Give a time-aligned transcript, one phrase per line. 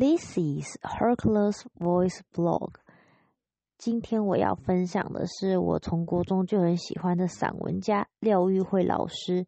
[0.00, 2.70] This is Hercules Voice Blog。
[3.76, 9.44] 今天我要分享的是我从国中就很喜欢的散文家廖玉慧老师。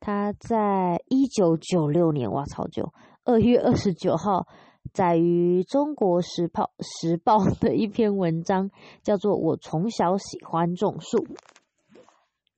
[0.00, 2.92] 他在一九九六年，哇操，就
[3.24, 4.46] 二月二十九号，
[4.92, 8.70] 载于《中国时报》时报的一篇文章，
[9.02, 11.16] 叫做《我从小喜欢种树》。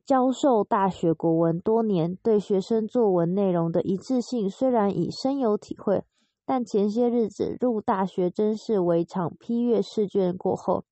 [0.05, 6.03] 教授大学国文多年，对学生作文内容的一致性虽然已深有体会，
[6.47, 10.85] 但前些日子入大学真是围场批阅试卷过后，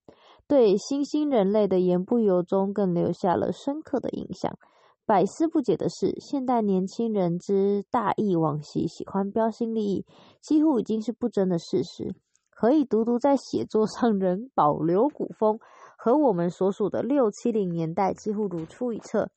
[0.47, 4.59] 对新兴人类的言不由衷更留下了深刻的印象。
[5.07, 10.07] 百思不解的是，现代年轻人之大义往昔，喜欢标新立异，
[10.41, 12.15] 几乎已经是不争的事实。
[12.51, 15.59] 何以独独在写作上仍保留古风？
[15.97, 19.31] 和我们所属的六七零年代几乎如出一辙，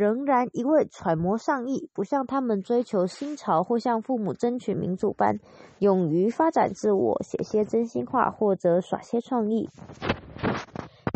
[0.00, 5.38] 仍然一味揣摩上意，不像他们追求新潮或向父母争取民主般
[5.78, 9.68] 勇于发展自我，写些真心话或者耍些创意。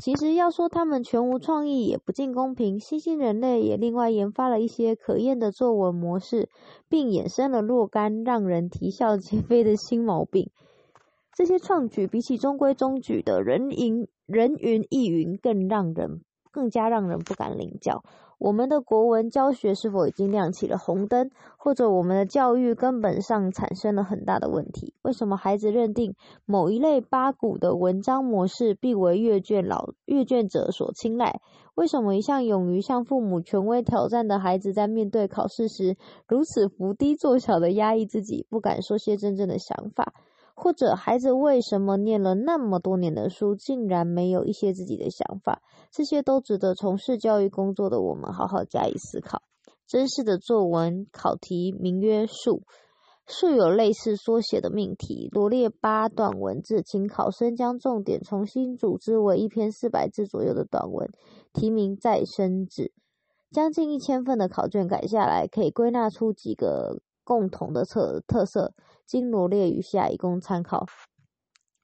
[0.03, 6.51] 其实要说他们全无创意也不尽公平，新兴人类也另外研发了一些可厌的作文模式，
[6.91, 10.51] 并衍生了若干让人啼笑皆非的新毛病。
[11.35, 16.21] 这些创举比起中规中矩的人云人云亦云，更让人
[16.55, 18.05] 更加让人不敢领教。
[18.39, 24.93] 我们的国文教学是否已经亮起了红灯，或者我们的教育根本上产生了很大的问题？
[25.03, 31.41] 为什么孩子认定某一类八股的文章模式必为阅卷老阅卷者所青睐？
[31.75, 35.97] 为什么一向勇于向父母权威挑战的孩子，在面对考试时
[36.29, 40.13] 如此伏低作小的压抑自己，不敢说些真正的想法？
[40.55, 45.61] 或者孩子为什么念了那么多年的书，竟然没有一些自己的想法？
[45.91, 49.43] 这些都值得从事教育工作的我们好好加以思考。
[49.87, 52.63] 真实的作文考题名曰“数”，
[53.27, 61.11] 数有类似缩写的命题，罗列八段文字，请考生将重点重新组织为一篇四百字左右的短文，
[61.53, 62.93] 题名“再生纸”。
[63.51, 68.73] 将近一千份的考卷改下来，可以归纳出几个共同的特特色。
[69.07, 70.87] 经罗列于下，以供参考。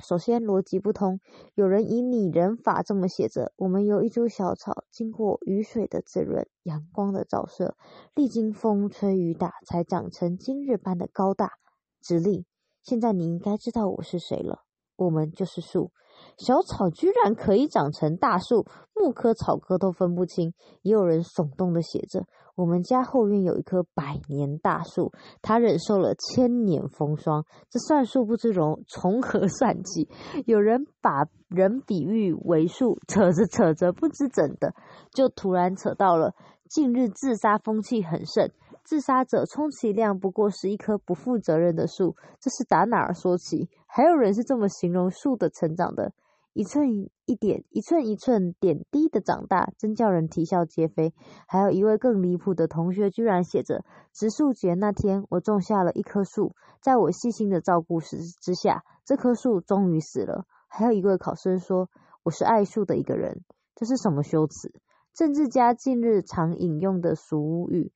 [0.03, 1.21] 首先，逻辑不通。
[1.55, 7.77] 有人以拟人法这么写着：我们由一株小草，经过雨水的滋润、阳光的照射，
[8.15, 11.59] 历经风吹雨打，才长成今日般的高大
[12.01, 12.47] 直立。
[12.83, 14.65] 现在你应该知道我是谁了。
[15.05, 15.91] 我们就是树。
[16.37, 20.53] 小草居然可以长成大树，木科草科都分不清。
[20.83, 30.11] 也有人耸动的写着：“我们家后院有一棵百年大树，它忍受了千年风霜。”这算术不知从从何 算起。
[30.45, 34.75] 有人把人比喻为树，扯着扯着，不知怎的，
[35.15, 36.35] 就突然扯到了
[36.69, 38.51] 近日自杀风气很盛，
[38.85, 42.17] 自杀者充其量不过是一棵不负责任的树。
[42.41, 43.69] 这是打哪儿说起？
[43.87, 46.13] 还有人是这么形容树的成长的：
[46.53, 51.15] 一寸一点，一寸一寸点滴的长大，真叫人啼笑皆非。
[51.47, 60.45] 还有一位更离谱的同学，居然写着：植树节那天，我种下了一棵树，在我细心的照顾之之下，这棵树终于死了。
[60.69, 61.89] 还有一位考生说：
[62.23, 63.43] 我是爱树的一个人，
[63.75, 64.73] 这是什么修辞？
[65.13, 67.93] 政治家近日常引用的俗语：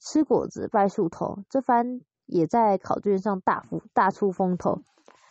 [0.00, 4.80] 吃果子拜树头，这番也在考卷上大幅大出风头。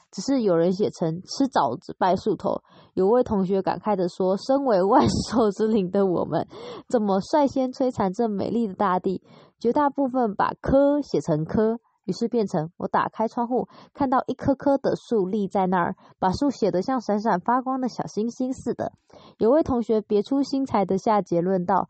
[0.10, 2.62] 只是有人写成吃枣子拜树头，
[2.94, 6.48] 有位同学感慨地说：“身为万兽之灵的我们，
[6.88, 9.22] 怎么率先摧残这美丽的大地？”
[9.60, 18.94] 绝大部分把“棵”写成“棵”，于是变成我打开窗户，看到一棵棵的树立在那儿，把树写得像闪闪发光的小星星似的。
[19.38, 21.90] 有位同学别出心裁地下结论道。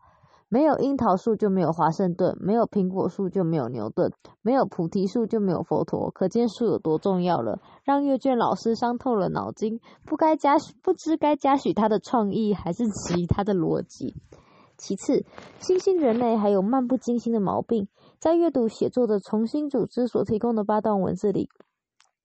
[0.50, 7.60] 没有樱桃树就没有华盛顿，没有苹果树就没有牛顿，没有菩提树就没有佛陀，可见树有多重要了。
[7.84, 14.14] 让阅卷老师伤透了脑筋，不该加不知该嘉许他的创意，还是其他的逻辑。
[14.78, 15.26] 其次，
[15.58, 17.88] 新兴人类还有漫不经心的毛病，
[18.18, 21.50] 在阅读写作的重新组织所提供的八段文字里。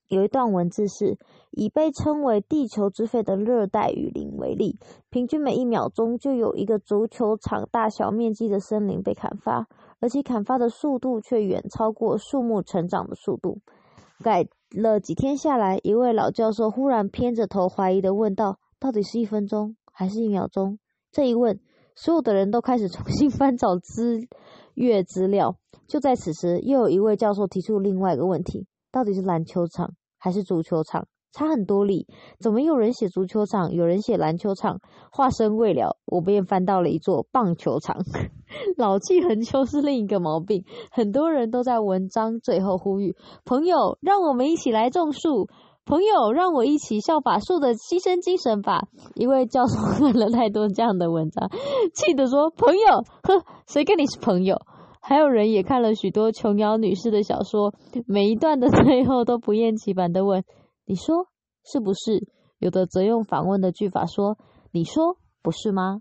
[0.08, 1.18] 有一段文字是
[1.52, 4.78] 以被称为“地球之肺”的热带雨林为例，
[5.10, 9.68] 平均每一秒钟就有一个足球场大小面积的森林被砍伐，
[10.00, 13.60] 而且砍伐的速度却远超过树木成长的速度。
[14.24, 20.78] 改了几天下来，一位老教授忽然偏着头怀疑的问道：“到底是一分钟还是一秒钟？”
[21.12, 21.60] 这一问，
[21.96, 24.20] 所有的人都开始重新 翻找资
[24.76, 25.58] 阅资料。
[25.88, 28.68] 就在此时，又有一位教授提出另外一个问题。
[28.94, 31.08] 到底是篮球场还是足球场？
[31.34, 32.06] 差很多里。
[32.40, 34.80] 怎么有人写足球场，有人写篮球场？
[35.12, 37.98] 话声未了，我便翻到了一座棒球场。
[38.78, 45.50] 老气横秋是另一个毛病，很多人都在文章最后呼吁朋友，让我们一起来种树。
[45.86, 48.88] 朋友，让我一起效法树的牺牲精神吧。
[49.16, 51.50] 一位教授 看了太多这样的文章，
[51.94, 54.62] 气得说：“朋友，呵，谁跟你是朋友？”
[55.06, 57.74] 还有人也看了许多琼瑶女士的小说，
[58.08, 60.46] 每一段的最后都不厌其烦的问
[60.88, 61.28] ：“你说
[61.66, 62.26] 是不是？”
[62.58, 64.38] 有的则用反问的句法说
[64.72, 66.00] ：“你说不是吗？”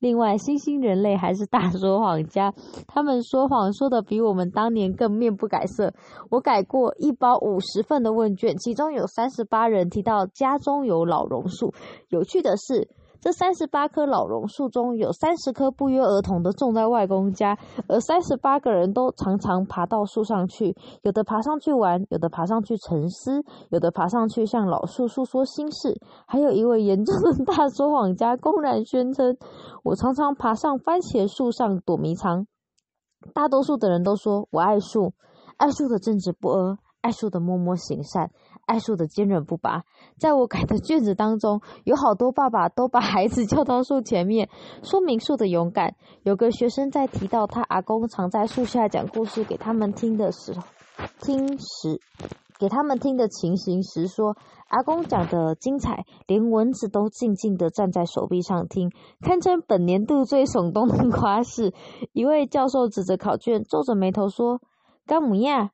[0.00, 2.52] 另外，新兴人类还是大说谎家，
[2.88, 5.94] 他们说谎说的比我们当年更面不改色。
[6.28, 11.72] 我改过一包五十份的问卷，其中有三十八人提到家中有老榕树。
[12.08, 12.90] 有趣的是。
[13.22, 26.00] 这三十八棵老榕树中有三十棵不约而同的种在外公家，而三十八个人都常常爬到树上去，有的爬上去玩，有的爬上去沉思，有的爬上去向老树诉说心事。
[26.26, 29.36] 还有一位严重的大说谎家，公然宣称
[29.84, 32.48] ：“我常常爬上番茄树上躲迷藏。”
[33.32, 35.12] 大多数的人都说：“我爱树，
[35.58, 38.32] 爱树的正直不阿，爱树的默默行善。”
[38.66, 39.82] 爱树的坚韧不拔，
[40.18, 44.48] 在我改的卷子当中，有好多爸爸都把孩子叫到树前面，
[44.82, 45.96] 说明树的勇敢。
[46.22, 50.62] 有个学生在提到他阿公常在树下讲故事给他们听的时候，
[51.20, 52.00] 听时
[52.58, 54.36] 给他们听的情形时，说
[54.68, 61.74] 阿公讲的精彩，连蚊子都静静的站在手臂上听，堪称本年度最耸动的 夸饰。
[62.12, 64.60] 一位教授指着考卷，皱着眉头说
[65.04, 65.72] ：“干姆亚。”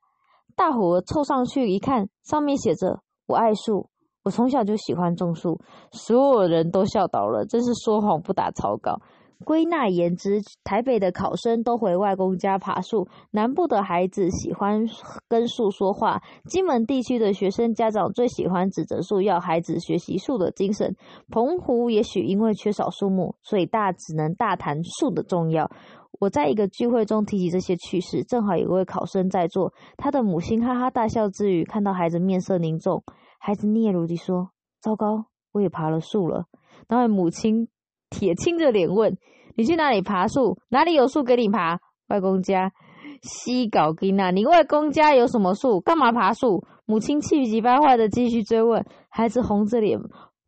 [0.55, 3.89] 大伙凑上去一看，上面写着“我爱树，
[4.23, 5.59] 我从小就喜欢种树”，
[5.91, 9.01] 所有人都笑倒了，真是说谎不打草稿。
[9.45, 14.85] 归纳言之，台北的考生都回外公家爬树，南部的孩子喜欢
[15.29, 20.93] 跟树说话，金门地区的学生家长最喜欢指着树要孩子学习树的精神。
[21.31, 25.71] 澎湖也许因为缺少树木，所以大只能大谈树的重要。
[26.19, 33.03] 我在一个聚会中提起这些趣事，正好有一位考生在座，他的母亲哈哈大笑之余，看到孩子面色凝重，
[33.39, 34.49] 孩子嗫嚅地说
[34.81, 36.45] ：“糟糕，我也爬了树了。”
[36.89, 37.69] 然后母亲
[38.09, 39.17] 铁青着脸问
[39.55, 40.57] ：“你去哪里爬树？
[40.67, 41.79] 哪里有树给你爬？”
[42.09, 42.73] 外公家，
[43.21, 45.79] 西搞吉娜，你外公家有什么树？
[45.79, 46.65] 干嘛爬树？
[46.85, 49.99] 母亲气急败坏的继续追问，孩子红着脸，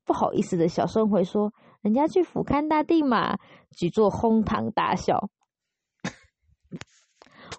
[0.05, 3.37] 不好意思的小声回说：“人家去俯瞰大地嘛。”
[3.77, 5.29] 举座哄堂大笑。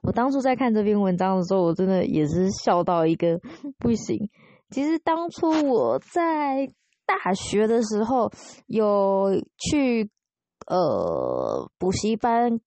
[0.03, 3.39] 我当初在看这篇文章的时候，我真的也是笑到一个
[3.79, 4.29] 不行。
[4.71, 6.69] 其实当初我在
[7.07, 8.33] 大学的时候
[8.67, 10.11] 有去
[10.67, 12.59] 呃补习班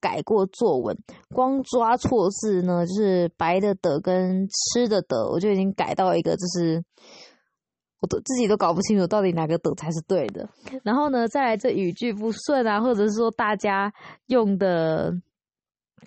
[0.00, 0.94] 改过作文，
[1.34, 6.84] 光抓错字呢，就是白的的跟吃的的，我就已经改到一个就是
[8.00, 10.46] 我都自己都搞不清楚到底哪个的才是对的。
[10.82, 13.90] 然后呢，再来这语句不顺啊，或者是说大家
[14.26, 15.14] 用的。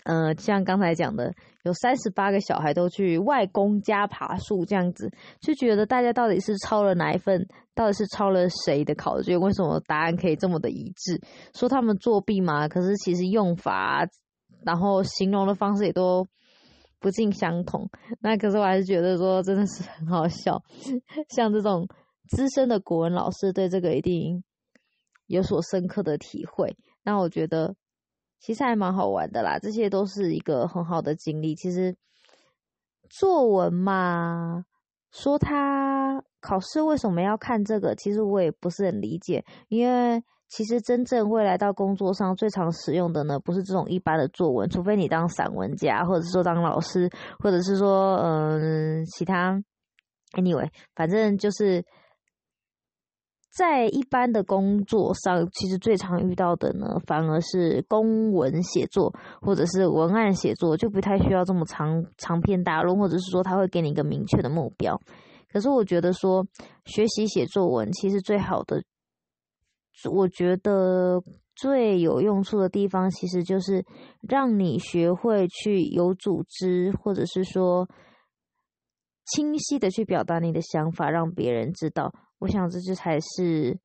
[0.03, 1.33] 呃，像刚才讲的，
[1.63, 5.12] 有三十八个小孩都去外公家爬树，这样子
[5.42, 9.39] 就觉得大家到底是抄了哪一份，到底是抄了谁的考卷？
[9.39, 11.19] 为什么答案可以这么的一致？
[11.56, 12.68] 说他们作弊嘛？
[12.68, 14.06] 可是其实用法，
[14.63, 16.27] 然后形容的方式也都
[17.00, 17.89] 不尽相同。
[18.19, 20.62] 那可是我还是觉得说真的是很好笑。
[21.33, 21.88] 像这种
[22.27, 24.44] 资深的国文老师对这个一定
[25.25, 26.77] 有所深刻的体会。
[27.01, 27.75] 那我觉得。
[28.39, 31.56] 其实还蛮好玩的啦，这些都是一个很好的经历。
[31.56, 31.96] 其实
[33.10, 34.65] 作文嘛，
[35.12, 39.44] 说他考试为什么要看这个，其实我也不是很理解。
[39.70, 49.63] 因为其实真正未来到工作上最常使用的呢，不是这种一般的作文，除非你当散文家，或者说当老师，或者是说嗯其他。
[50.34, 51.84] Anyway，反正就是。
[53.55, 65.00] 在一般的工作上，其实最常遇到的呢，反而是公文写作或者是文案写作，就不太需要这么长长篇大论，或者是说他会给你一个明确的目标。
[65.50, 66.45] 可是我觉得说
[66.83, 68.83] 学习写作文，其实最好的，
[70.12, 71.24] 我觉得
[71.55, 73.85] 最有用处的地方，其实就是
[74.27, 77.88] 让你学会去有组织，或者是说
[79.27, 82.13] 清晰的去表达你的想法，让别人知道。
[82.39, 83.80] 我想，这就才是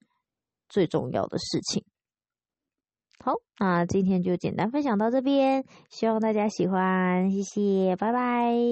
[0.69, 1.85] 最重要的事情。
[3.23, 8.71] 好，那今天就简单分享到这边，希望大家喜欢，谢谢，拜拜。